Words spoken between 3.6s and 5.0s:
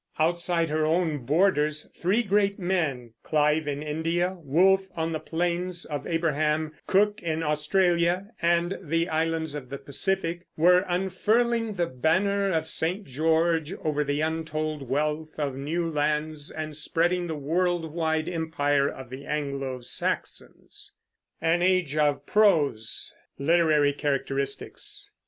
in India, Wolfe